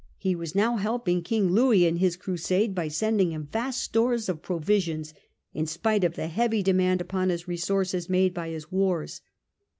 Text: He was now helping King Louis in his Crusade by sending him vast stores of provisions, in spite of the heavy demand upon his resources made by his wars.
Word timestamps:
He 0.17 0.35
was 0.35 0.55
now 0.55 0.77
helping 0.77 1.21
King 1.21 1.51
Louis 1.51 1.85
in 1.85 1.97
his 1.97 2.15
Crusade 2.17 2.73
by 2.73 2.87
sending 2.87 3.31
him 3.33 3.47
vast 3.51 3.83
stores 3.83 4.29
of 4.29 4.41
provisions, 4.41 5.13
in 5.53 5.67
spite 5.67 6.03
of 6.03 6.15
the 6.15 6.25
heavy 6.25 6.63
demand 6.63 7.01
upon 7.01 7.29
his 7.29 7.47
resources 7.47 8.09
made 8.09 8.33
by 8.33 8.49
his 8.49 8.71
wars. 8.71 9.21